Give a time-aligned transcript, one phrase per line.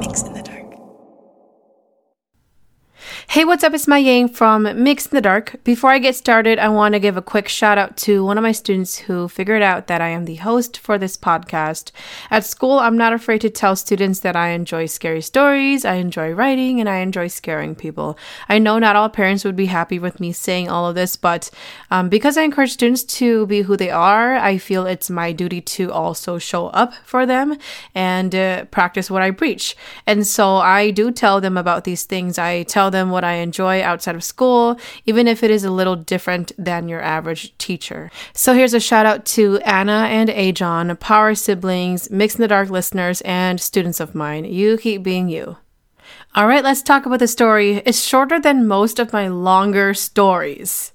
[0.00, 0.59] MYX in the Dark.
[3.30, 3.74] Hey, what's up?
[3.74, 5.62] It's Mai Yang from MYX in the Dark.
[5.62, 8.42] Before I get started, I want to give a quick shout out to one of
[8.42, 11.92] my students who figured out that I am the host for this podcast.
[12.28, 16.32] At school, I'm not afraid to tell students that I enjoy scary stories, I enjoy
[16.32, 18.18] writing, and I enjoy scaring people.
[18.48, 21.52] I know not all parents would be happy with me saying all of this, but
[21.92, 25.60] um, because I encourage students to be who they are, I feel it's my duty
[25.60, 27.56] to also show up for them
[27.94, 29.76] and uh, practice what I preach.
[30.04, 32.36] And so I do tell them about these things.
[32.36, 35.70] I tell them what what I enjoy outside of school, even if it is a
[35.70, 38.10] little different than your average teacher.
[38.32, 42.70] So here's a shout out to Anna and Ajon, Power siblings, MYX in the Dark
[42.70, 44.46] listeners, and students of mine.
[44.46, 45.58] You keep being you.
[46.34, 47.82] All right, let's talk about the story.
[47.84, 50.92] It's shorter than most of my longer stories.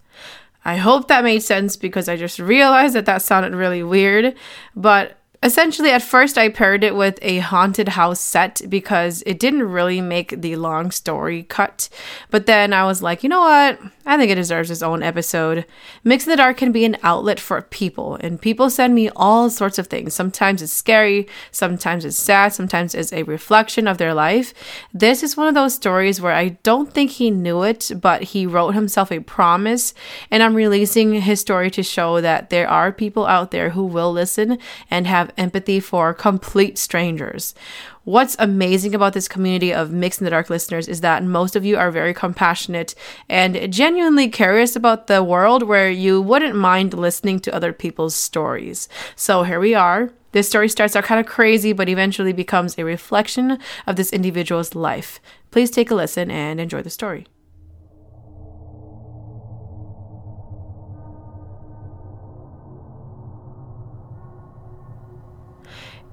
[0.63, 4.33] I hope that made sense because I just realized that that sounded really weird,
[4.75, 9.61] but Essentially, at first, I paired it with a haunted house set because it didn't
[9.61, 11.87] really make the long story cut.
[12.31, 13.79] But then I was like, you know what?
[14.07, 15.65] I think it deserves its own episode.
[16.03, 19.51] MYX in the Dark can be an outlet for people, and people send me all
[19.51, 20.15] sorts of things.
[20.15, 24.53] Sometimes it's scary, sometimes it's sad, sometimes it's a reflection of their life.
[24.93, 28.47] This is one of those stories where I don't think he knew it, but he
[28.47, 29.93] wrote himself a promise,
[30.31, 34.11] and I'm releasing his story to show that there are people out there who will
[34.11, 34.59] listen
[34.91, 37.53] and have empathy for complete strangers.
[38.03, 41.65] What's amazing about this community of MYX in the Dark listeners is that most of
[41.65, 42.93] you are very compassionate
[43.27, 48.87] and genuinely curious about the world where you wouldn't mind listening to other people's stories.
[49.15, 50.11] So here we are.
[50.33, 54.75] This story starts out kind of crazy, but eventually becomes a reflection of this individual's
[54.75, 55.19] life.
[55.49, 57.25] Please take a listen and enjoy the story.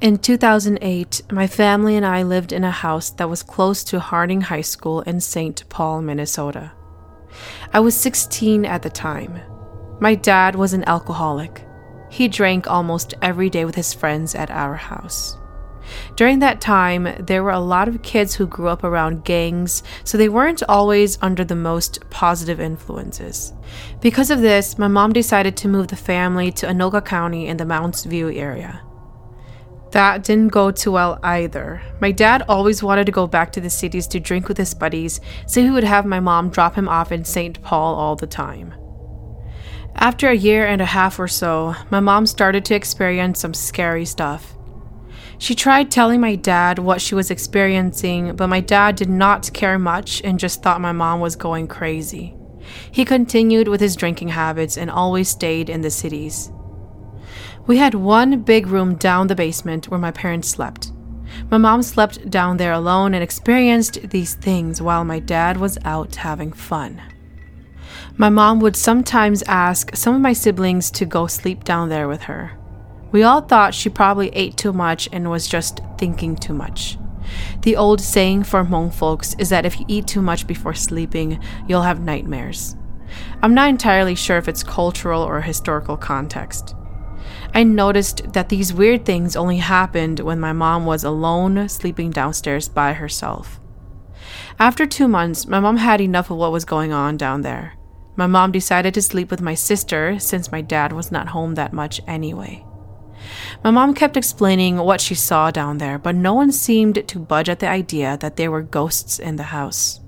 [0.03, 4.41] In 2008, my family and I lived in a house that was close to Harding
[4.41, 5.63] High School in St.
[5.69, 6.73] Paul, Minnesota.
[7.73, 9.39] I was 16 at the time.
[10.01, 11.65] My dad was an alcoholic.
[12.11, 15.37] He drank almost every day with his friends at our house.
[16.17, 20.19] During that time, there were a lot of kids who grew up around gangs, so
[20.19, 23.53] they weren't always under the most positive influences.
[24.01, 27.65] Because of this, my mom decided to move the family to Anoka County in the
[27.65, 28.83] Mounds View area.
[29.93, 31.83] That didn't go too well either.
[32.01, 35.21] My dad always wanted to go back to the cities to drink with his buddies,
[35.47, 37.61] so he would have my mom drop him off in St.
[37.63, 38.73] Paul all the time.
[39.95, 44.07] After a year and a half or so, my mom started to experience some scary
[44.07, 44.55] stuff.
[45.37, 49.79] She tried telling my dad what she was experiencing, but my dad did not care
[49.79, 52.35] much and just thought my mom was going crazy.
[52.91, 56.51] He continued with his drinking habits and always stayed in the cities.
[57.67, 60.91] We had one big room down the basement where my parents slept.
[61.51, 66.17] My mom slept down there alone and experienced these things while my dad was out
[66.17, 67.01] having fun.
[68.17, 72.23] My mom would sometimes ask some of my siblings to go sleep down there with
[72.23, 72.59] her.
[73.13, 76.99] We all thought she probably ate too much and was just thinking too much.
[77.63, 81.41] The old saying for Hmong folks is that if you eat too much before sleeping,
[81.69, 82.75] you'll have nightmares.
[83.41, 86.75] I'm not entirely sure if it's cultural or historical context.
[87.55, 92.69] I noticed that these weird things only happened when my mom was alone sleeping downstairs
[92.69, 93.61] by herself.
[94.59, 97.75] After two months, my mom had enough of what was going on down there.
[98.17, 101.73] My mom decided to sleep with my sister since my dad was not home that
[101.73, 102.65] much anyway.
[103.65, 107.49] My mom kept explaining what she saw down there, but no one seemed to budge
[107.49, 110.02] at the idea that there were ghosts in the house.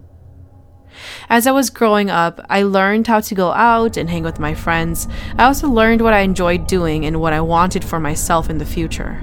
[1.28, 4.54] As I was growing up, I learned how to go out and hang with my
[4.54, 5.08] friends.
[5.38, 8.64] I also learned what I enjoyed doing and what I wanted for myself in the
[8.64, 9.22] future.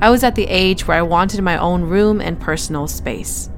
[0.00, 3.50] I was at the age where I wanted my own room and personal space.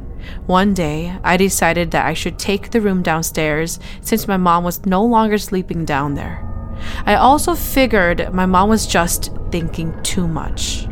[0.47, 4.87] One day, I decided that I should take the room downstairs since my mom was
[4.87, 6.49] no longer sleeping down there.
[7.06, 10.87] I also figured my mom was just thinking too much.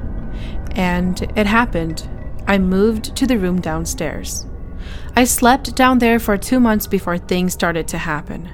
[0.72, 2.08] And it happened.
[2.46, 4.46] I moved to the room downstairs.
[5.16, 8.48] I slept down there for two months before things started to happen.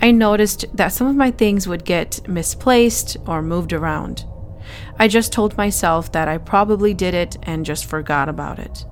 [0.00, 4.24] I noticed that some of my things would get misplaced or moved around.
[4.98, 8.84] I just told myself that I probably did it and just forgot about it.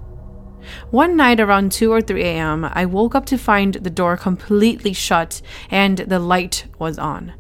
[0.91, 4.93] One night around 2 or 3 a.m., I woke up to find the door completely
[4.93, 7.35] shut and the light was on.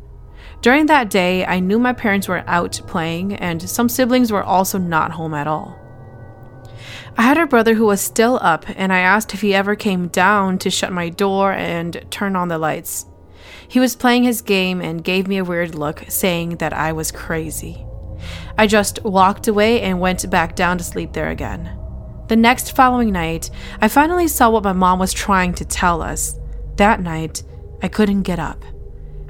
[0.60, 4.78] During that day, I knew my parents were out playing, and some siblings were also
[4.78, 5.78] not home at all.
[7.16, 10.08] I had a brother who was still up, and I asked if he ever came
[10.08, 13.06] down to shut my door and turn on the lights.
[13.68, 17.12] He was playing his game and gave me a weird look, saying that I was
[17.12, 17.86] crazy.
[18.58, 21.78] I just walked away and went back down to sleep there again.
[22.26, 23.48] The next following night,
[23.80, 26.38] I finally saw what my mom was trying to tell us.
[26.76, 27.44] That night,
[27.80, 28.64] I couldn't get up.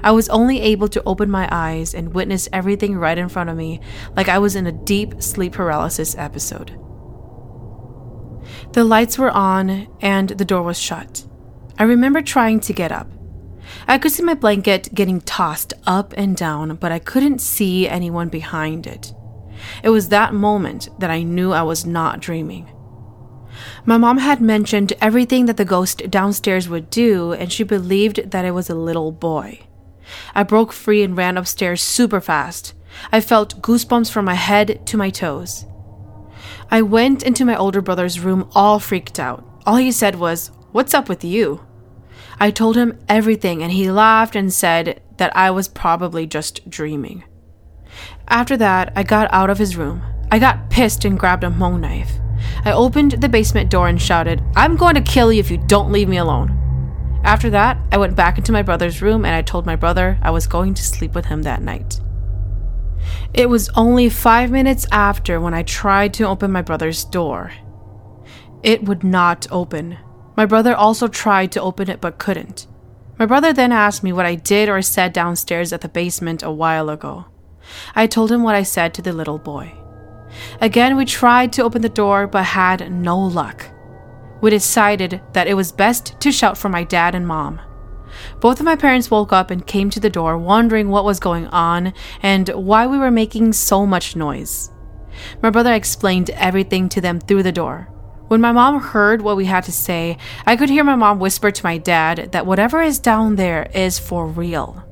[0.01, 3.57] I was only able to open my eyes and witness everything right in front of
[3.57, 3.79] me,
[4.15, 6.79] like I was in a deep sleep paralysis episode.
[8.75, 11.25] The lights were on and the door was shut.
[11.79, 13.07] I remember trying to get up.
[13.87, 18.27] I could see my blanket getting tossed up and down, but I couldn't see anyone
[18.27, 19.13] behind it.
[19.81, 22.69] It was that moment that I knew I was not dreaming.
[23.85, 28.43] My mom had mentioned everything that the ghost downstairs would do, and she believed that
[28.43, 29.61] it was a little boy.
[30.35, 32.73] I broke free and ran upstairs super fast.
[33.09, 35.65] I felt goosebumps from my head to my toes.
[36.69, 39.45] I went into my older brother's room all freaked out.
[39.65, 41.65] All he said was, What's up with you?
[42.39, 47.23] I told him everything, and he laughed and said that I was probably just dreaming.
[48.27, 50.01] After that, I got out of his room.
[50.31, 52.11] I got pissed and grabbed a Hmong knife.
[52.65, 55.91] I opened the basement door and shouted, I'm going to kill you if you don't
[55.91, 56.61] leave me alone.
[57.23, 60.31] After that, I went back into my brother's room and I told my brother I
[60.31, 61.99] was going to sleep with him that night.
[63.35, 67.51] It was only five minutes after when I tried to open my brother's door.
[68.63, 69.97] It would not open.
[70.37, 72.65] My brother also tried to open it but couldn't.
[73.19, 76.51] My brother then asked me what I did or said downstairs at the basement a
[76.51, 77.25] while ago.
[77.93, 79.73] I told him what I said to the little boy.
[80.61, 83.67] Again, we tried to open the door but had no luck.
[84.39, 87.59] We decided that it was best to shout for my dad and mom.
[88.39, 91.47] Both of my parents woke up and came to the door, wondering what was going
[91.47, 94.71] on and why we were making so much noise.
[95.41, 97.89] My brother explained everything to them through the door.
[98.27, 101.51] When my mom heard what we had to say, I could hear my mom whisper
[101.51, 104.83] to my dad that whatever is down there is for real.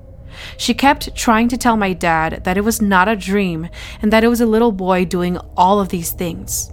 [0.57, 3.69] She kept trying to tell my dad that it was not a dream
[4.01, 6.71] and that it was a little boy doing all of these things.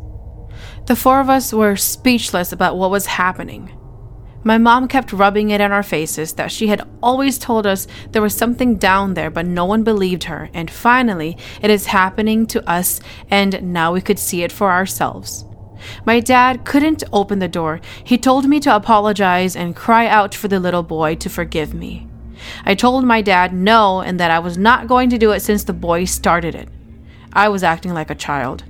[0.86, 3.72] The four of us were speechless about what was happening.
[4.42, 8.22] My mom kept rubbing it in our faces that she had always told us there
[8.22, 12.68] was something down there, but no one believed her, and finally, it is happening to
[12.68, 13.00] us,
[13.30, 15.44] and now we could see it for ourselves.
[16.06, 17.80] My dad couldn't open the door.
[18.02, 22.06] He told me to apologize and cry out for the little boy to forgive me.
[22.64, 25.64] I told my dad no and that I was not going to do it since
[25.64, 26.68] the boy started it.
[27.32, 28.64] I was acting like a child.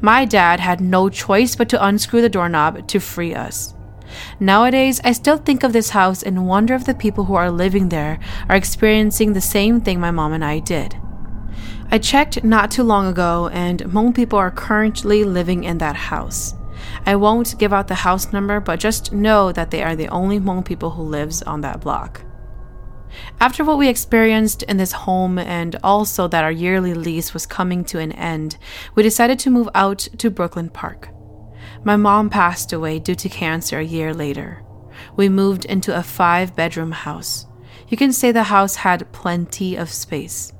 [0.00, 3.74] My dad had no choice but to unscrew the doorknob to free us.
[4.40, 7.88] Nowadays, I still think of this house and wonder if the people who are living
[7.88, 8.18] there
[8.48, 10.96] are experiencing the same thing my mom and I did.
[11.90, 16.54] I checked not too long ago, and Hmong people are currently living in that house.
[17.06, 20.38] I won't give out the house number, but just know that they are the only
[20.38, 22.22] Hmong people who lives on that block.
[23.40, 27.84] After what we experienced in this home, and also that our yearly lease was coming
[27.86, 28.58] to an end,
[28.94, 31.08] we decided to move out to Brooklyn Park.
[31.84, 34.62] My mom passed away due to cancer a year later.
[35.16, 37.46] We moved into a five bedroom house.
[37.88, 40.52] You can say the house had plenty of space.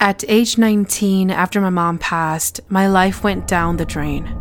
[0.00, 4.36] At age 19, after my mom passed, my life went down the drain.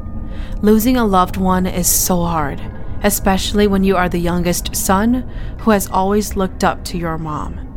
[0.62, 2.62] Losing a loved one is so hard,
[3.04, 5.30] especially when you are the youngest son
[5.60, 7.70] who has always looked up to your mom.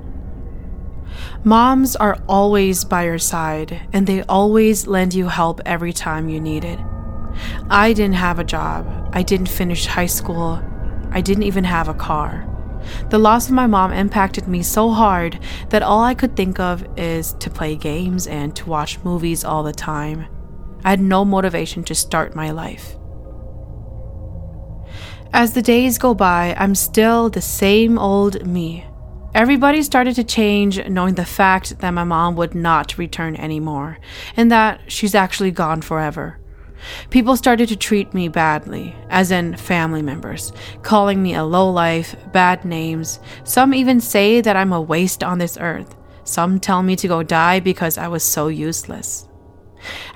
[1.45, 6.41] Moms are always by your side, and they always lend you help every time you
[6.41, 6.79] need it.
[7.71, 10.63] I didn't have a job, I didn't finish high school,
[11.10, 12.46] I didn't even have a car.
[13.10, 15.39] The loss of my mom impacted me so hard
[15.70, 19.63] that all I could think of is to play games and to watch movies all
[19.63, 20.27] the time.
[20.84, 22.96] I had no motivation to start my life.
[25.32, 28.87] As the days go by, I'm still the same old me.
[29.34, 33.99] Everybody started to change, knowing the fact that my mom would not return anymore,
[34.37, 36.39] and that she's actually gone forever.
[37.11, 40.53] People started to treat me badly, as in family members,
[40.83, 43.21] calling me a lowlife, bad names.
[43.45, 45.97] Some even say that I'm a waste on this earth.
[46.25, 49.29] Some tell me to go die because I was so useless.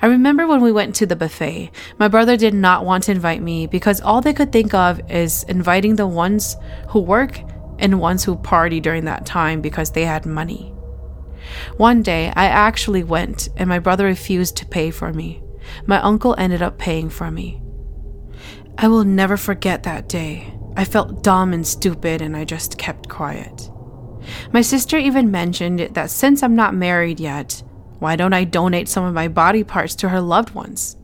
[0.02, 3.42] I remember when we went to the buffet, my brother did not want to invite
[3.42, 6.56] me because all they could think of is inviting the ones
[6.88, 7.40] who work
[7.78, 10.74] and ones who party during that time because they had money.
[11.76, 15.42] One day, I actually went and my brother refused to pay for me.
[15.86, 17.62] My uncle ended up paying for me.
[18.78, 20.52] I will never forget that day.
[20.76, 23.70] I felt dumb and stupid and I just kept quiet.
[24.52, 27.62] My sister even mentioned that since I'm not married yet,
[27.98, 30.96] why don't I donate some of my body parts to her loved ones?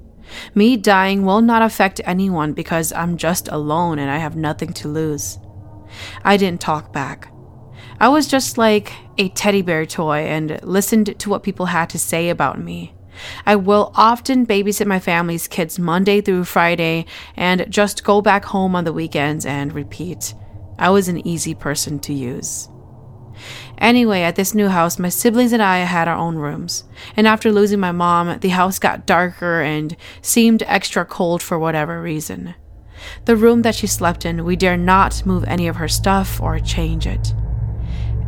[0.55, 4.89] Me dying will not affect anyone because I'm just alone and I have nothing to
[4.89, 5.39] lose.
[6.25, 7.33] I didn't talk back.
[8.01, 11.99] I was just like a teddy bear toy and listened to what people had to
[11.99, 12.96] say about me.
[13.45, 17.07] I will often babysit my family's kids Monday through Friday
[17.37, 20.35] and just go back home on the weekends and repeat.
[20.79, 22.69] I was an easy person to use.
[23.79, 26.85] Anyway, at this new house, my siblings and I had our own rooms.
[27.17, 32.01] And after losing my mom, the house got darker and seemed extra cold for whatever
[32.01, 32.55] reason.
[33.27, 36.59] The room that she slept in, we dare not move any of her stuff or
[36.59, 37.35] change it.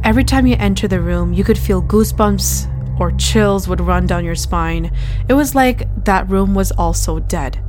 [0.04, 4.24] Every time you enter the room, you could feel goosebumps or chills would run down
[4.24, 4.92] your spine.
[5.28, 7.62] It was like that room was also dead.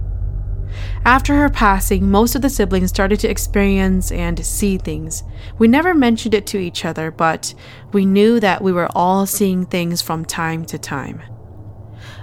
[1.05, 5.23] After her passing, most of the siblings started to experience and see things.
[5.57, 7.53] We never mentioned it to each other, but
[7.91, 11.21] we knew that we were all seeing things from time to time.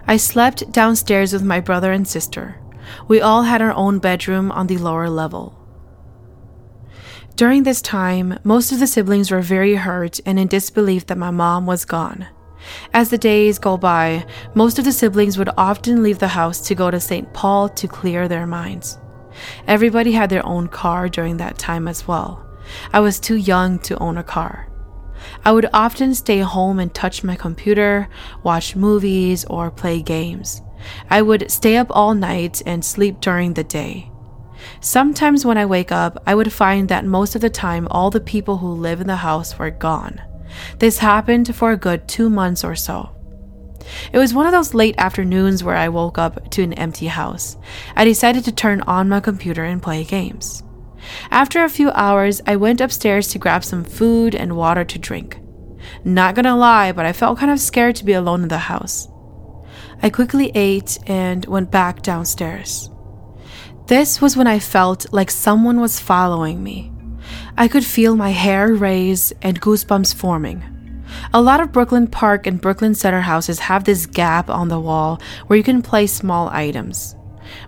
[0.06, 2.60] I slept downstairs with my brother and sister.
[3.08, 5.58] We all had our own bedroom on the lower level.
[7.34, 11.30] During this time, most of the siblings were very hurt and in disbelief that my
[11.30, 12.28] mom was gone.
[12.92, 16.74] As the days go by, most of the siblings would often leave the house to
[16.74, 17.32] go to St.
[17.32, 18.98] Paul to clear their minds.
[19.66, 22.46] Everybody had their own car during that time as well.
[22.92, 24.68] I was too young to own a car.
[25.44, 28.08] I would often stay home and touch my computer,
[28.42, 30.62] watch movies, or play games.
[31.08, 34.10] I would stay up all night and sleep during the day.
[34.80, 38.20] Sometimes when I wake up, I would find that most of the time all the
[38.20, 40.20] people who live in the house were gone.
[40.78, 43.10] This happened for a good two months or so.
[44.12, 47.56] It was one of those late afternoons where I woke up to an empty house.
[47.94, 50.62] I decided to turn on my computer and play games.
[51.30, 55.38] After a few hours, I went upstairs to grab some food and water to drink.
[56.04, 59.08] Not gonna lie, but I felt kind of scared to be alone in the house.
[60.02, 62.90] I quickly ate and went back downstairs.
[63.86, 66.92] This was when I felt like someone was following me.
[67.58, 70.62] I could feel my hair raise and goosebumps forming.
[71.32, 75.20] A lot of Brooklyn Park and Brooklyn Center houses have this gap on the wall
[75.46, 77.16] where you can place small items.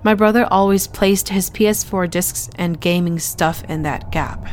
[0.02, 4.46] My brother always placed his PS4 discs and gaming stuff in that gap.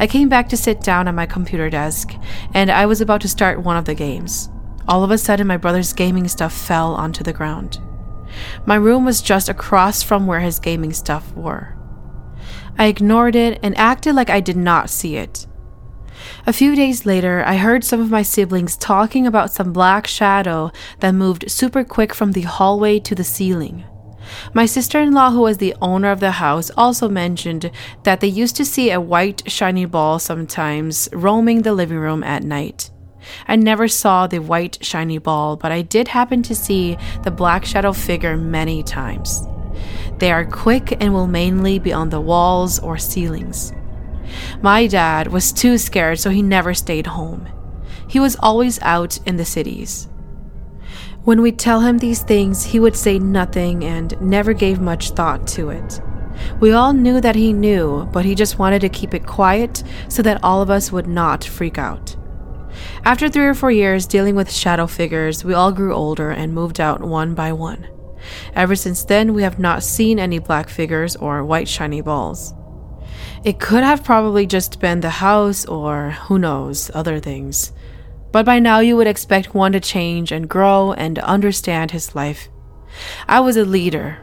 [0.00, 2.12] I came back to sit down at my computer desk,
[2.52, 4.48] and I was about to start one of the games.
[4.88, 7.78] All of a sudden, my brother's gaming stuff fell onto the ground.
[8.66, 11.76] My room was just across from where his gaming stuff were.
[12.78, 15.46] I ignored it and acted like I did not see it.
[16.46, 20.70] A few days later, I heard some of my siblings talking about some black shadow
[21.00, 23.84] that moved super quick from the hallway to the ceiling.
[24.54, 27.70] My sister in law, who was the owner of the house, also mentioned
[28.04, 32.44] that they used to see a white, shiny ball sometimes roaming the living room at
[32.44, 32.90] night.
[33.46, 37.64] I never saw the white, shiny ball, but I did happen to see the black
[37.64, 39.46] shadow figure many times.
[40.22, 43.72] They are quick and will mainly be on the walls or ceilings.
[44.62, 47.48] My dad was too scared, so he never stayed home.
[48.06, 50.08] He was always out in the cities.
[51.24, 55.48] When we'd tell him these things, he would say nothing and never gave much thought
[55.48, 56.00] to it.
[56.60, 60.22] We all knew that he knew, but he just wanted to keep it quiet so
[60.22, 62.14] that all of us would not freak out.
[63.04, 66.78] After three or four years dealing with shadow figures, we all grew older and moved
[66.78, 67.88] out one by one.
[68.54, 72.54] Ever since then, we have not seen any black figures or white shiny balls.
[73.44, 77.72] It could have probably just been the house or, who knows, other things.
[78.30, 82.48] But by now, you would expect one to change and grow and understand his life.
[83.28, 84.18] I was a leader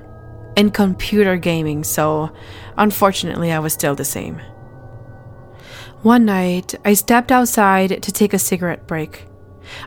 [0.56, 2.32] in computer gaming, so
[2.77, 4.41] unfortunately, I was still the same.
[6.01, 9.27] One night, I stepped outside to take a cigarette break.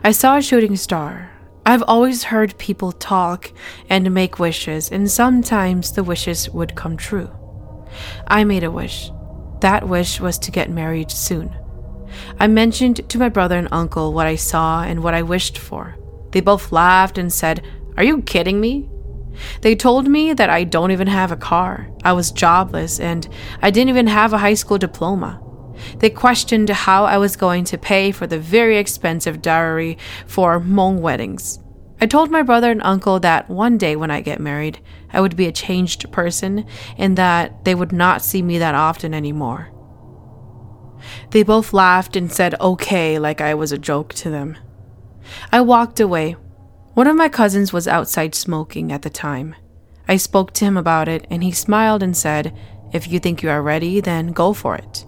[0.03, 1.32] I saw a shooting star.
[1.65, 3.51] I've always heard people talk
[3.89, 7.31] and make wishes, and sometimes the wishes would come true.
[8.27, 9.09] I made a wish.
[9.61, 11.55] That wish was to get married soon.
[12.37, 15.95] I mentioned to my brother and uncle what I saw and what I wished for.
[16.31, 17.65] They both laughed and said,
[17.95, 18.89] Are you kidding me?
[19.61, 23.27] They told me that I don't even have a car, I was jobless, and
[23.61, 25.39] I didn't even have a high school diploma.
[25.99, 29.97] They questioned how I was going to pay for the very expensive dowry
[30.27, 31.59] for Hmong weddings.
[32.01, 34.79] I told my brother and uncle that one day when I get married,
[35.11, 36.65] I would be a changed person
[36.97, 39.71] and that they would not see me that often anymore.
[41.31, 44.57] They both laughed and said okay like I was a joke to them.
[45.51, 46.35] I walked away.
[46.93, 49.55] One of my cousins was outside smoking at the time.
[50.07, 52.57] I spoke to him about it and he smiled and said,
[52.91, 55.05] If you think you are ready, then go for it.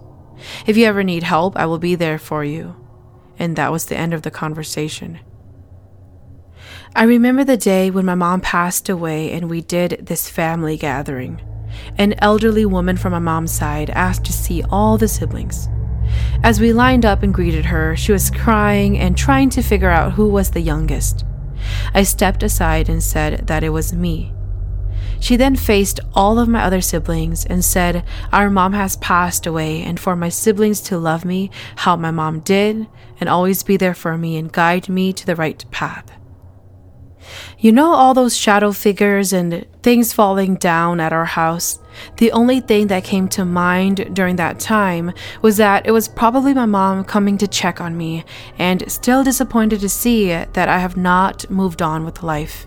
[0.66, 2.76] If you ever need help, I will be there for you.
[3.38, 5.20] And that was the end of the conversation.
[6.94, 11.40] I remember the day when my mom passed away and we did this family gathering.
[11.98, 15.68] An elderly woman from my mom's side asked to see all the siblings.
[16.42, 20.12] As we lined up and greeted her, she was crying and trying to figure out
[20.12, 21.24] who was the youngest.
[21.92, 24.32] I stepped aside and said that it was me.
[25.20, 29.82] She then faced all of my other siblings and said, Our mom has passed away,
[29.82, 32.86] and for my siblings to love me how my mom did,
[33.20, 36.10] and always be there for me and guide me to the right path.
[37.58, 41.80] You know, all those shadow figures and things falling down at our house?
[42.18, 46.52] The only thing that came to mind during that time was that it was probably
[46.54, 48.24] my mom coming to check on me,
[48.58, 52.66] and still disappointed to see that I have not moved on with life.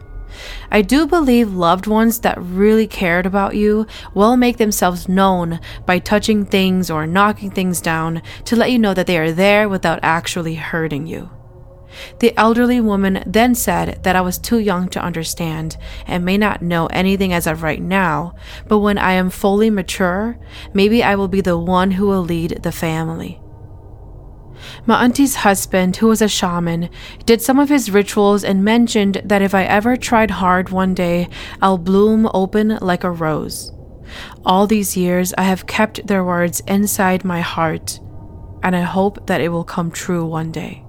[0.72, 6.00] I do believe loved ones that really cared about you will make themselves known by
[6.00, 10.00] touching things or knocking things down to let you know that they are there without
[10.03, 11.29] actually hurting you.
[12.19, 16.62] The elderly woman then said that I was too young to understand and may not
[16.62, 18.36] know anything as of right now,
[18.67, 20.38] but when I am fully mature,
[20.74, 23.41] maybe I will be the one who will lead the family.
[24.85, 26.89] My auntie's husband, who was a shaman,
[27.25, 31.29] did some of his rituals and mentioned that if I ever tried hard one day,
[31.61, 33.71] I'll bloom open like a rose.
[34.45, 37.99] All these years, I have kept their words inside my heart,
[38.63, 40.83] and I hope that it will come true one day.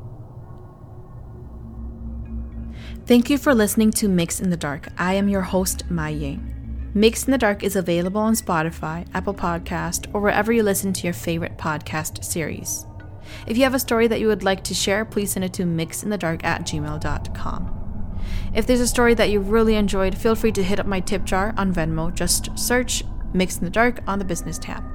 [3.07, 4.89] Thank you for listening to MYX in the Dark.
[4.97, 6.91] I am your host, Mai Yang.
[6.95, 11.05] MYX in the Dark is available on Spotify, Apple Podcast, or wherever you listen to
[11.05, 12.87] your favorite podcast series.
[13.47, 15.65] If you have a story that you would like to share, please send it to
[15.65, 17.77] myxinthedark at gmail.com.
[18.55, 21.25] If there's a story that you really enjoyed, feel free to hit up my tip
[21.25, 22.13] jar on Venmo.
[22.13, 24.90] Just search MYX in the Dark on the business tab.